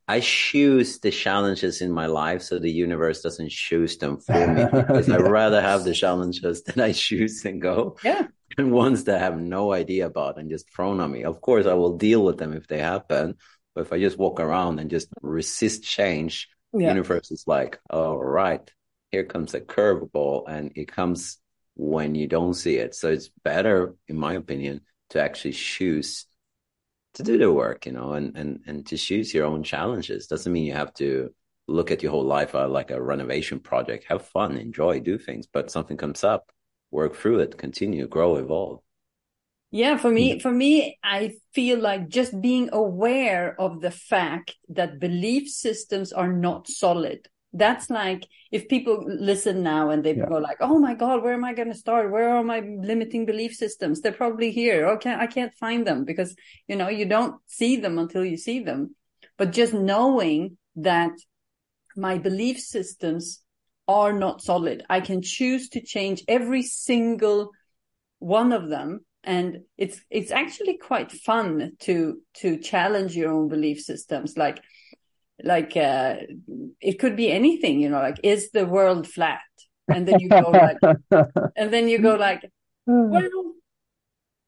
[0.08, 4.66] I choose the challenges in my life so the universe doesn't choose them for me
[4.66, 5.16] because yeah.
[5.20, 8.28] I'd rather have the challenges that I choose and go yeah.
[8.58, 11.24] than ones that I have no idea about and just thrown on me.
[11.24, 13.36] Of course, I will deal with them if they happen.
[13.74, 16.80] But if I just walk around and just resist change, yeah.
[16.80, 18.70] the universe is like, all right,
[19.12, 21.38] here comes a curveball and it comes
[21.76, 22.96] when you don't see it.
[22.96, 26.26] So it's better, in my opinion, to actually choose
[27.16, 30.28] to do the work, you know, and and and to choose your own challenges.
[30.28, 31.34] Doesn't mean you have to
[31.68, 34.06] look at your whole life uh, like a renovation project.
[34.06, 35.48] Have fun, enjoy, do things.
[35.48, 36.52] But something comes up,
[36.92, 38.82] work through it, continue, grow, evolve.
[39.74, 45.00] Yeah, for me, for me, I feel like just being aware of the fact that
[45.00, 50.28] belief systems are not solid that's like if people listen now and they yeah.
[50.28, 52.12] go like oh my god where am i going to start?
[52.12, 54.02] Where are my limiting belief systems?
[54.02, 54.88] They're probably here.
[54.88, 56.36] Oh, okay i can't find them because
[56.68, 58.96] you know you don't see them until you see them.
[59.38, 61.12] But just knowing that
[61.96, 63.42] my belief systems
[63.88, 67.52] are not solid i can choose to change every single
[68.22, 69.04] one of them.
[69.24, 74.38] And it's it's actually quite fun to to challenge your own belief systems.
[74.38, 74.64] Like
[75.44, 76.16] like uh,
[76.80, 79.42] it could be anything you know like is the world flat?
[79.88, 80.78] And then you go like
[81.56, 82.50] and then you go like
[82.86, 83.54] well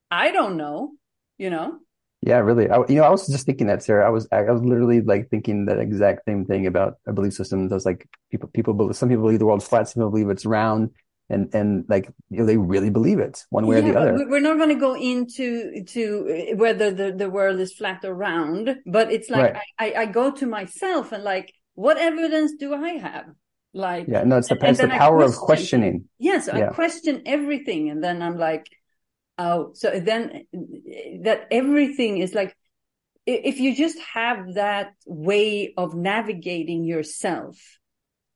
[0.10, 0.92] i don't know
[1.38, 1.80] you know?
[2.22, 2.70] Yeah really.
[2.70, 4.06] I, you know i was just thinking that sarah.
[4.06, 7.72] I was i was literally like thinking that exact same thing about a belief systems
[7.72, 10.30] i was like people people believe some people believe the world's flat some people believe
[10.30, 10.92] it's round
[11.34, 14.30] and and like you know, they really believe it one way yeah, or the other.
[14.30, 18.14] We're not going to go into to uh, whether the, the world is flat or
[18.14, 19.64] round, but it's like right.
[19.80, 23.26] I, I go to myself and like, what evidence do I have?
[23.74, 26.10] Like, yeah, no, it's the, it's the power question, of questioning.
[26.20, 26.70] Yes, yeah.
[26.70, 28.68] I question everything, and then I'm like,
[29.40, 30.46] oh, so then
[31.24, 32.56] that everything is like,
[33.26, 37.58] if you just have that way of navigating yourself,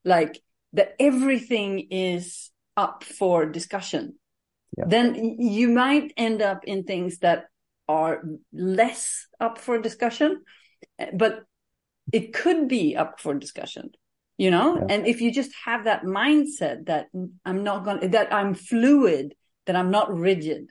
[0.04, 0.40] like
[0.72, 4.14] that everything is up for discussion,
[4.76, 4.84] yeah.
[4.86, 7.46] then you might end up in things that
[7.88, 10.42] are less up for discussion,
[11.12, 11.42] but
[12.12, 13.90] it could be up for discussion,
[14.36, 14.76] you know?
[14.76, 14.86] Yeah.
[14.90, 17.08] And if you just have that mindset that
[17.44, 19.34] I'm not going to, that I'm fluid,
[19.66, 20.70] that I'm not rigid.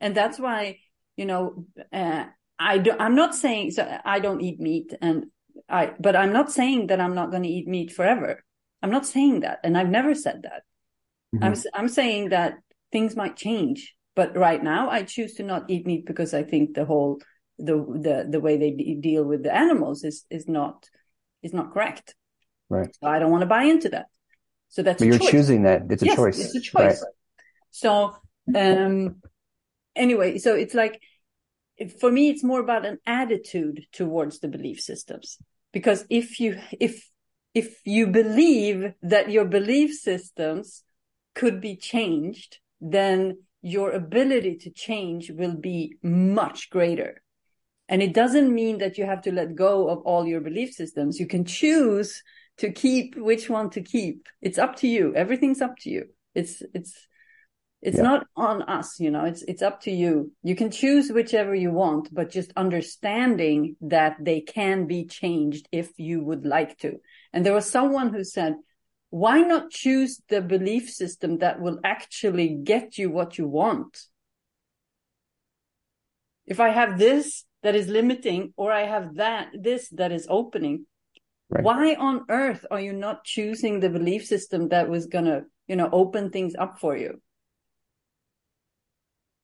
[0.00, 0.78] And that's why,
[1.16, 2.24] you know, uh,
[2.58, 5.26] I do, I'm not saying, so I don't eat meat and
[5.68, 8.42] I, but I'm not saying that I'm not going to eat meat forever.
[8.82, 9.60] I'm not saying that.
[9.62, 10.62] And I've never said that.
[11.34, 11.44] Mm-hmm.
[11.44, 12.54] I'm I'm saying that
[12.92, 16.74] things might change, but right now I choose to not eat meat because I think
[16.74, 17.20] the whole
[17.58, 20.88] the the the way they d- deal with the animals is is not
[21.42, 22.14] is not correct.
[22.68, 22.94] Right.
[23.00, 24.06] So I don't want to buy into that.
[24.68, 25.30] So that's but you're choice.
[25.30, 25.82] choosing that.
[25.90, 26.38] It's a yes, choice.
[26.38, 27.02] It's a choice.
[27.02, 27.12] Right.
[27.70, 28.16] So
[28.54, 29.16] um
[29.94, 31.00] anyway, so it's like
[32.00, 35.38] for me it's more about an attitude towards the belief systems
[35.72, 37.08] because if you if
[37.54, 40.84] if you believe that your belief systems
[41.34, 47.22] could be changed, then your ability to change will be much greater.
[47.88, 51.18] And it doesn't mean that you have to let go of all your belief systems.
[51.18, 52.22] You can choose
[52.58, 54.28] to keep which one to keep.
[54.40, 55.14] It's up to you.
[55.14, 56.04] Everything's up to you.
[56.34, 56.94] It's, it's,
[57.82, 58.02] it's yeah.
[58.02, 60.32] not on us, you know, it's, it's up to you.
[60.42, 65.90] You can choose whichever you want, but just understanding that they can be changed if
[65.96, 66.98] you would like to.
[67.32, 68.56] And there was someone who said,
[69.10, 73.98] why not choose the belief system that will actually get you what you want?
[76.46, 80.86] If I have this that is limiting, or I have that, this that is opening,
[81.50, 81.62] right.
[81.62, 85.90] why on earth are you not choosing the belief system that was gonna, you know,
[85.92, 87.20] open things up for you?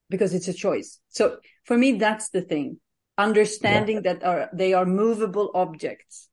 [0.09, 1.01] Because it's a choice.
[1.09, 2.79] So for me, that's the thing.
[3.19, 4.13] Understanding yeah.
[4.15, 6.29] that are, they are movable objects.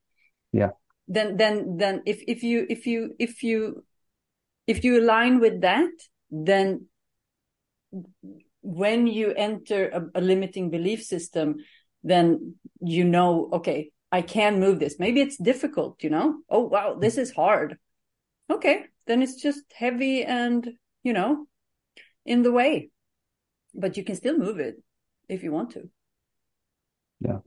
[0.52, 0.72] Yeah
[1.08, 3.84] then then then if if you if you if you
[4.68, 5.92] if you align with that
[6.32, 6.88] then
[8.62, 11.58] when you enter a, a, limiting belief system
[12.04, 15.00] then you know okay i can move this.
[15.00, 16.39] Maybe it's difficult you know?
[16.50, 17.78] Oh wow this is hard.
[18.50, 20.70] Okay then it's just heavy and
[21.04, 21.46] you know
[22.26, 22.89] in the way.
[23.76, 24.76] But you can still move it
[25.28, 25.89] if you want to.
[27.20, 27.39] Yeah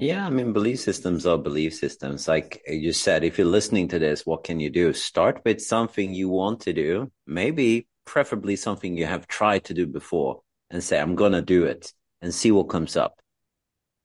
[0.00, 2.28] Yeah, I mean, belief systems are belief systems.
[2.28, 4.92] Like you said, if you're listening to this, what can you do?
[4.92, 9.88] Start with something you want to do, maybe preferably something you have tried to do
[9.88, 13.18] before, and say, I'm going to do it and see what comes up.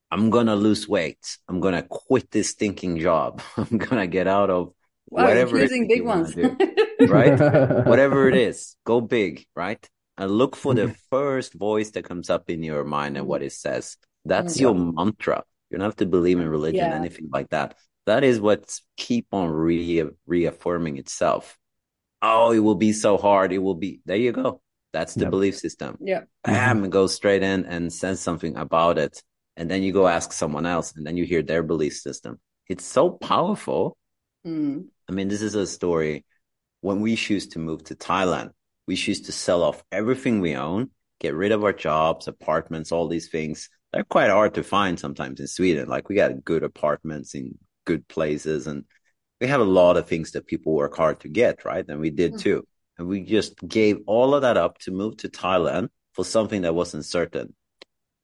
[0.09, 1.37] I'm going to lose weight.
[1.47, 3.43] I'm going to quit this stinking job.
[3.57, 4.73] I'm going to get out of
[5.09, 5.59] wow, whatever.
[5.59, 6.33] Choosing big ones.
[6.33, 6.57] Do,
[7.07, 7.39] right?
[7.85, 9.87] whatever it is, go big, right?
[10.17, 13.53] And look for the first voice that comes up in your mind and what it
[13.53, 13.97] says.
[14.25, 14.69] That's yeah.
[14.69, 15.43] your mantra
[15.73, 16.95] you don't have to believe in religion, yeah.
[16.95, 17.75] anything like that.
[18.05, 21.57] That is what's keep on re- reaffirming itself.
[22.21, 23.51] Oh, it will be so hard.
[23.51, 24.01] It will be.
[24.05, 24.61] There you go.
[24.93, 25.31] That's the yep.
[25.31, 25.97] belief system.
[25.99, 26.21] Yeah.
[26.43, 29.23] Bam, and go straight in and says something about it.
[29.57, 32.39] And then you go ask someone else and then you hear their belief system.
[32.69, 33.97] It's so powerful.
[34.45, 34.85] Mm.
[35.09, 36.25] I mean, this is a story.
[36.81, 38.51] When we choose to move to Thailand,
[38.87, 43.07] we choose to sell off everything we own, get rid of our jobs, apartments, all
[43.07, 45.87] these things, they're quite hard to find sometimes in Sweden.
[45.87, 48.85] Like we got good apartments in good places and
[49.39, 51.85] we have a lot of things that people work hard to get, right?
[51.87, 52.39] And we did mm.
[52.41, 52.67] too.
[52.97, 56.75] And we just gave all of that up to move to Thailand for something that
[56.75, 57.53] wasn't certain.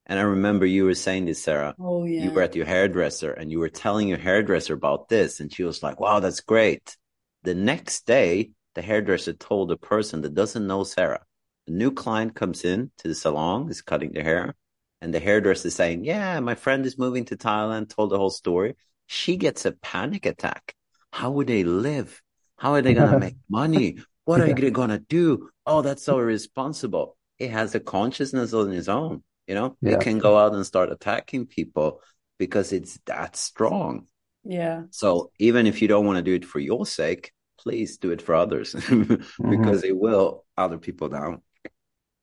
[0.06, 1.76] And I remember you were saying this, Sarah.
[1.80, 2.24] Oh, yeah.
[2.24, 5.40] You were at your hairdresser and you were telling your hairdresser about this.
[5.40, 6.98] And she was like, wow, that's great.
[7.44, 11.22] The next day, the hairdresser told a person that doesn't know Sarah.
[11.68, 14.56] A new client comes in to the salon, is cutting their hair
[15.02, 18.30] and the hairdresser is saying, Yeah, my friend is moving to Thailand, told the whole
[18.30, 18.76] story.
[19.08, 20.76] She gets a panic attack.
[21.12, 22.22] How would they live?
[22.58, 23.98] How are they going to make money?
[24.26, 25.50] What are they going to do?
[25.66, 27.18] Oh, that's so irresponsible.
[27.40, 29.24] It has a consciousness on its own.
[29.48, 29.94] You know, yeah.
[29.94, 32.02] it can go out and start attacking people
[32.38, 34.06] because it's that strong.
[34.44, 34.84] Yeah.
[34.92, 38.22] So even if you don't want to do it for your sake, please do it
[38.22, 39.50] for others mm-hmm.
[39.50, 41.42] because it will other people down.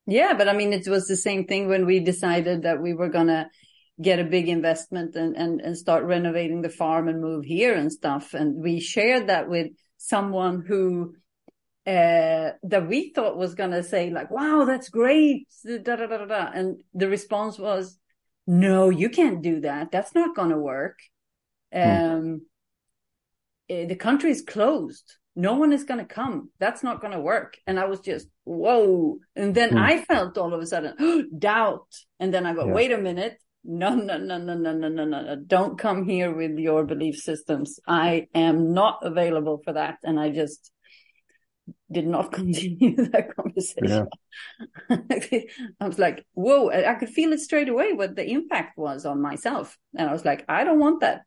[0.07, 3.09] Yeah, but I mean, it was the same thing when we decided that we were
[3.09, 3.49] gonna
[4.01, 7.91] get a big investment and, and, and start renovating the farm and move here and
[7.91, 8.33] stuff.
[8.33, 11.15] And we shared that with someone who,
[11.85, 15.47] uh, that we thought was going to say like, wow, that's great.
[15.65, 17.97] Da, da, da, da, And the response was,
[18.45, 19.91] no, you can't do that.
[19.91, 20.99] That's not going to work.
[21.73, 21.81] Hmm.
[21.81, 22.41] Um,
[23.69, 23.89] mm.
[23.89, 26.49] the country is closed no one is going to come.
[26.59, 27.57] That's not going to work.
[27.67, 29.19] And I was just, whoa.
[29.35, 29.79] And then mm.
[29.79, 31.87] I felt all of a sudden oh, doubt.
[32.19, 32.73] And then I go, yeah.
[32.73, 33.37] wait a minute.
[33.63, 35.35] No, no, no, no, no, no, no, no.
[35.45, 37.79] Don't come here with your belief systems.
[37.87, 39.99] I am not available for that.
[40.03, 40.71] And I just
[41.91, 44.07] did not continue that conversation.
[44.89, 44.97] Yeah.
[45.79, 49.21] I was like, whoa, I could feel it straight away what the impact was on
[49.21, 49.77] myself.
[49.95, 51.21] And I was like, I don't want that.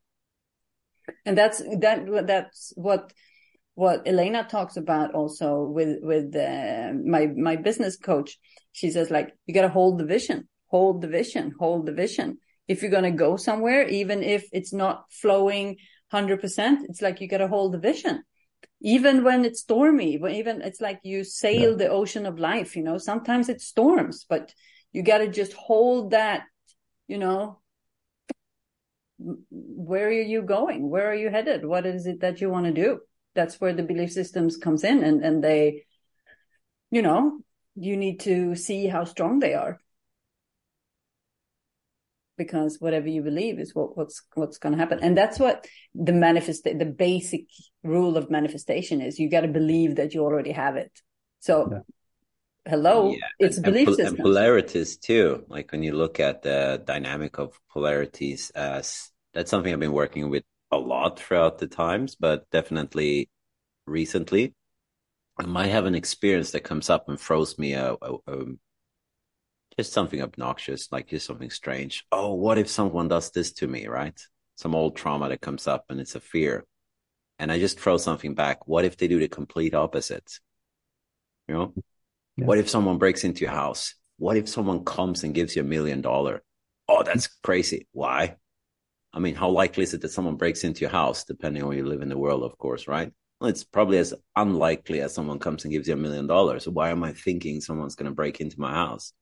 [1.25, 3.13] And that's that that's what
[3.75, 8.39] what Elena talks about also with with uh, my my business coach.
[8.73, 12.39] She says like you got to hold the vision, hold the vision, hold the vision.
[12.69, 15.77] If you're going to go somewhere, even if it's not flowing
[16.11, 18.23] hundred percent, it's like you got to hold the vision.
[18.83, 21.77] Even when it's stormy, when even it's like you sail yeah.
[21.77, 22.77] the ocean of life.
[22.77, 24.53] You know, sometimes it storms, but
[24.93, 26.45] you got to just hold that.
[27.09, 27.61] You know,
[29.51, 30.89] where are you going?
[30.89, 31.65] Where are you headed?
[31.65, 33.01] What is it that you want to do?
[33.35, 35.85] That's where the belief systems comes in and and they
[36.91, 37.41] you know
[37.75, 39.81] you need to see how strong they are.
[42.37, 45.01] Because whatever you believe is what, what's what's going to happen.
[45.03, 47.45] And that's what the manifest the basic
[47.83, 49.19] rule of manifestation is.
[49.19, 50.91] You got to believe that you already have it.
[51.41, 51.79] So yeah.
[52.67, 53.19] hello yeah.
[53.39, 55.45] it's and, belief and, and polarities too.
[55.49, 60.29] Like when you look at the dynamic of polarities as that's something i've been working
[60.29, 63.29] with a lot throughout the times, but definitely
[63.87, 64.55] recently.
[65.39, 68.45] I might have an experience that comes up and throws me a, a, a
[69.79, 72.05] just something obnoxious, like just something strange.
[72.13, 74.19] Oh, what if someone does this to me, right?
[74.57, 76.67] Some old trauma that comes up and it's a fear.
[77.39, 78.69] And I just throw something back.
[78.69, 80.41] What if they do the complete opposite?
[81.49, 81.75] You know?
[82.37, 82.45] Yeah.
[82.45, 83.95] What if someone breaks into your house?
[84.19, 86.43] What if someone comes and gives you a million dollar?
[86.87, 87.89] Oh, that's crazy.
[87.93, 88.37] Why?
[89.13, 91.77] I mean, how likely is it that someone breaks into your house, depending on where
[91.77, 93.13] you live in the world, of course, right?
[93.41, 96.65] Well, it's probably as unlikely as someone comes and gives you a million dollars.
[96.65, 99.13] So why am I thinking someone's going to break into my house?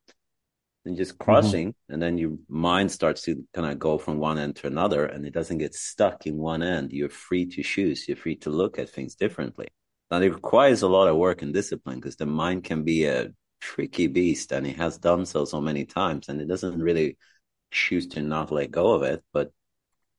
[0.85, 1.25] And just mm-hmm.
[1.25, 1.93] crossing, mm-hmm.
[1.93, 5.25] and then your mind starts to kind of go from one end to another, and
[5.27, 6.93] it doesn't get stuck in one end.
[6.93, 8.09] You're free to choose.
[8.09, 9.69] You're free to look at things differently.
[10.11, 13.31] Now, it requires a lot of work and discipline because the mind can be a
[13.61, 17.19] tricky beast, and it has done so so many times, and it doesn't really
[17.71, 19.23] choose to not let go of it.
[19.33, 19.53] But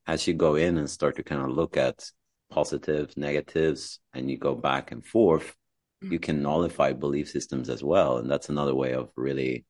[0.10, 2.04] as you go in and start to kind of look at
[2.50, 5.56] positives, negatives, and you go back and forth,
[6.02, 6.18] you mm-hmm.
[6.18, 8.18] can nullify belief systems as well.
[8.18, 9.66] And that's another way of really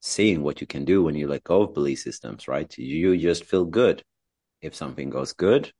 [0.00, 2.72] seeing what you can do when you let go of belief systems, right?
[2.78, 4.02] You just feel good.
[4.62, 5.70] if something goes good,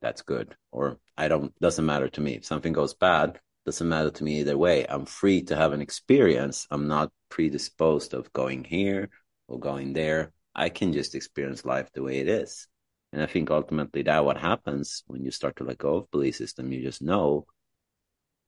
[0.00, 0.54] that's good.
[0.70, 2.34] Or I don't, doesn't matter to me.
[2.36, 4.86] If something goes bad, doesn't matter to me either way.
[4.88, 6.68] I'm free to have an experience.
[6.70, 9.08] I'm not predisposed of going here
[9.48, 10.32] or going there.
[10.54, 12.68] I can just experience life the way it is.
[13.12, 16.36] And I think ultimately that what happens when you start to let go of belief
[16.36, 17.46] system, you just know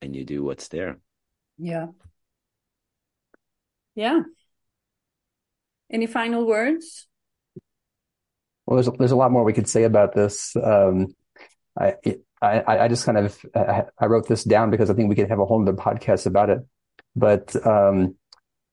[0.01, 0.99] and you do what's there.
[1.57, 1.87] Yeah.
[3.95, 4.21] Yeah.
[5.91, 7.07] Any final words?
[8.65, 10.55] Well, there's there's a lot more we could say about this.
[10.55, 11.13] Um,
[11.79, 11.95] I,
[12.41, 15.39] I I just kind of I wrote this down because I think we could have
[15.39, 16.59] a whole other podcast about it.
[17.15, 18.15] But um,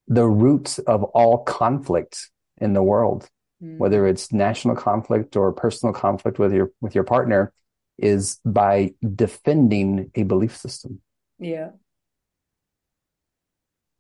[0.09, 3.29] the roots of all conflict in the world,
[3.63, 3.79] mm.
[3.79, 7.53] whether it's national conflict or personal conflict with your with your partner,
[7.99, 11.01] is by defending a belief system.
[11.39, 11.71] Yeah,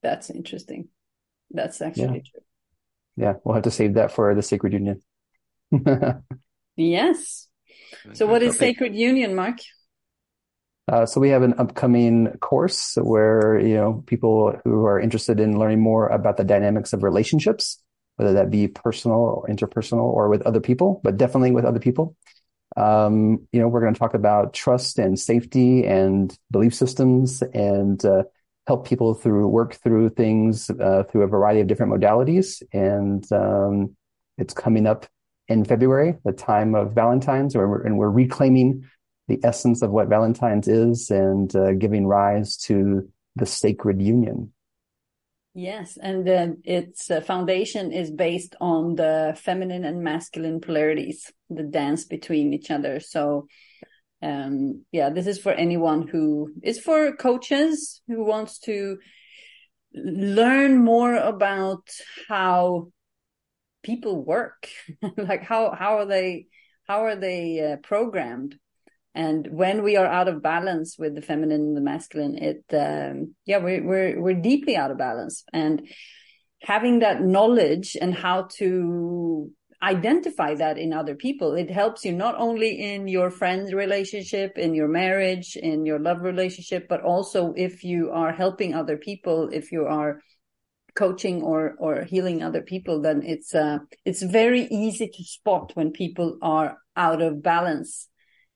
[0.02, 0.88] that's interesting.
[1.50, 2.30] That's actually yeah.
[2.30, 2.42] true.
[3.16, 5.02] Yeah, we'll have to save that for the sacred union.
[6.76, 7.48] yes.
[8.12, 9.58] So, what is Sacred Union, Mark?
[10.90, 15.58] Uh, so we have an upcoming course where you know people who are interested in
[15.58, 17.80] learning more about the dynamics of relationships,
[18.20, 22.14] whether that be personal or interpersonal or with other people, but definitely with other people.
[22.76, 28.04] Um, you know, we're going to talk about trust and safety and belief systems and
[28.04, 28.24] uh,
[28.66, 32.62] help people through work through things uh, through a variety of different modalities.
[32.74, 33.96] And um,
[34.36, 35.06] it's coming up
[35.48, 38.84] in February, the time of Valentine's, and we're, and we're reclaiming
[39.28, 44.52] the essence of what Valentine's is and uh, giving rise to the sacred union.
[45.52, 51.64] Yes, and uh, its uh, foundation is based on the feminine and masculine polarities, the
[51.64, 53.00] dance between each other.
[53.00, 53.48] So,
[54.22, 58.98] um, yeah, this is for anyone who is for coaches who wants to
[59.92, 61.88] learn more about
[62.28, 62.88] how
[63.82, 64.68] people work
[65.16, 66.46] like how how are they
[66.86, 68.56] how are they uh, programmed
[69.14, 73.34] and when we are out of balance with the feminine and the masculine it um,
[73.44, 75.44] yeah we're, we're we're deeply out of balance.
[75.52, 75.88] And
[76.62, 79.50] having that knowledge and how to
[79.82, 84.74] identify that in other people it helps you not only in your friend relationship in
[84.74, 89.72] your marriage in your love relationship but also if you are helping other people if
[89.72, 90.20] you are
[90.94, 95.90] coaching or or healing other people then it's uh it's very easy to spot when
[95.90, 98.09] people are out of balance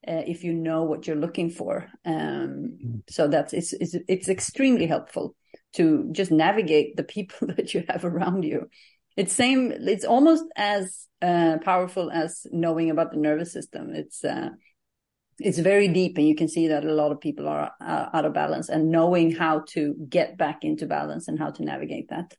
[0.06, 1.88] uh, if you know what you're looking for.
[2.04, 5.34] Um so that's it's, it's it's extremely helpful
[5.74, 8.68] to just navigate the people that you have around you.
[9.16, 13.94] It's same it's almost as uh, powerful as knowing about the nervous system.
[13.94, 14.50] It's uh
[15.38, 18.24] it's very deep and you can see that a lot of people are uh, out
[18.24, 22.34] of balance and knowing how to get back into balance and how to navigate that.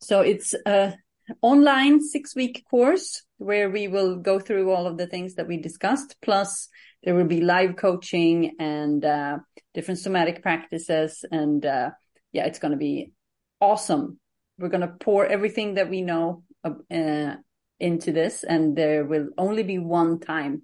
[0.00, 0.94] So it's a
[1.42, 5.56] online six week course where we will go through all of the things that we
[5.56, 6.68] discussed plus
[7.02, 9.38] there will be live coaching and uh,
[9.74, 11.90] different somatic practices and uh,
[12.32, 13.12] yeah it's going to be
[13.60, 14.18] awesome.
[14.58, 17.34] We're going to pour everything that we know uh,
[17.78, 20.62] into this and there will only be one time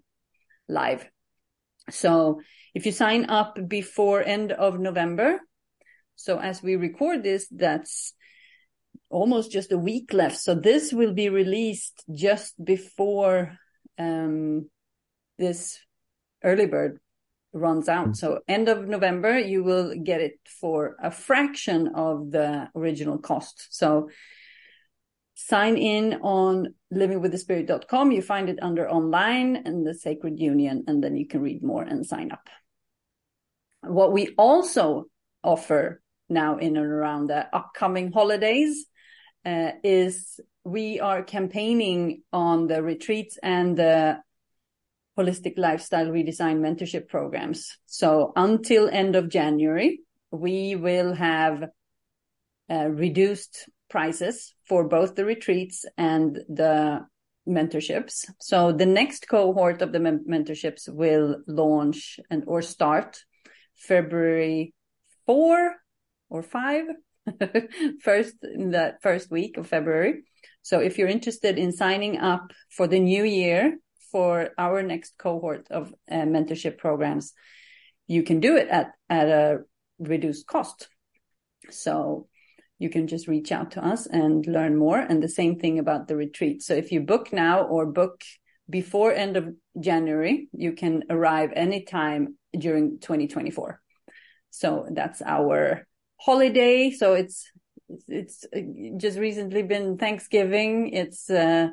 [0.68, 1.08] live.
[1.90, 2.40] So
[2.74, 5.40] if you sign up before end of November,
[6.16, 8.14] so as we record this, that's
[9.10, 10.38] almost just a week left.
[10.38, 13.58] So this will be released just before
[13.98, 14.68] um,
[15.38, 15.78] this
[16.42, 16.98] early bird
[17.52, 18.08] runs out.
[18.08, 18.14] Mm-hmm.
[18.14, 23.68] So end of November, you will get it for a fraction of the original cost.
[23.70, 24.10] So
[25.34, 28.12] sign in on livingwiththespirit.com.
[28.12, 31.82] You find it under online and the Sacred Union, and then you can read more
[31.82, 32.48] and sign up.
[33.82, 35.04] What we also
[35.42, 38.86] offer now in and around the upcoming holidays
[39.46, 44.18] uh, is we are campaigning on the retreats and the
[45.16, 47.78] holistic lifestyle redesign mentorship programs.
[47.86, 50.00] So until end of January,
[50.32, 51.70] we will have
[52.68, 57.06] uh, reduced prices for both the retreats and the
[57.48, 58.28] mentorships.
[58.40, 63.22] So the next cohort of the mentorships will launch and or start
[63.76, 64.74] February
[65.26, 65.76] 4
[66.28, 66.84] or 5
[68.00, 70.24] first in that first week of February.
[70.62, 73.78] So if you're interested in signing up for the new year
[74.10, 77.32] for our next cohort of uh, mentorship programs,
[78.06, 79.58] you can do it at at a
[79.98, 80.88] reduced cost.
[81.70, 82.28] So
[82.78, 84.98] you can just reach out to us and learn more.
[84.98, 86.62] And the same thing about the retreat.
[86.62, 88.22] So if you book now or book
[88.68, 93.80] before end of January, you can arrive anytime during 2024.
[94.50, 95.86] So that's our
[96.18, 96.90] holiday.
[96.90, 97.50] So it's
[98.08, 100.88] it's, it's just recently been Thanksgiving.
[100.88, 101.68] It's uh,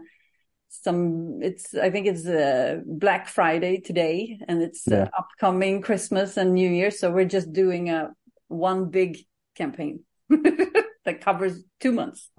[0.82, 5.04] some it's i think it's uh, black friday today and it's uh, yeah.
[5.04, 8.10] uh, upcoming christmas and new year so we're just doing a
[8.48, 9.20] one big
[9.56, 12.32] campaign that covers two months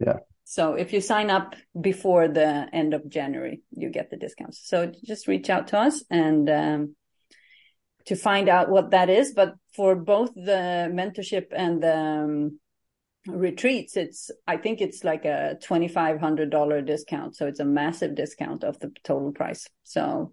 [0.00, 4.60] yeah so if you sign up before the end of january you get the discounts
[4.64, 6.96] so just reach out to us and um,
[8.06, 12.58] to find out what that is but for both the mentorship and the um,
[13.28, 17.36] retreats it's i think it's like a $2500 discount.
[17.36, 19.68] So it's a massive discount of the total price.
[19.84, 20.32] So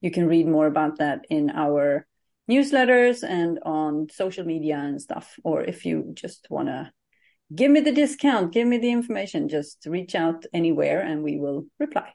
[0.00, 2.06] you can read more about that in our
[2.50, 5.36] newsletters and on social media and stuff.
[5.44, 6.90] Or if you just want to
[7.54, 11.66] give me the discount give me the information just reach out anywhere and we will
[11.80, 12.12] reply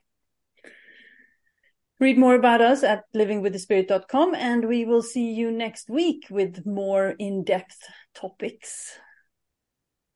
[1.99, 7.15] read more about us at livingwiththespirit.com and we will see you next week with more
[7.19, 7.77] in-depth
[8.13, 8.99] topics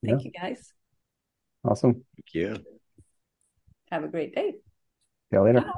[0.05, 0.25] Thank yeah.
[0.25, 0.73] you guys.
[1.63, 1.93] Awesome.
[1.93, 2.55] Thank you.
[3.91, 4.51] Have a great day.
[4.51, 4.57] See
[5.33, 5.61] you later.
[5.61, 5.71] Bye.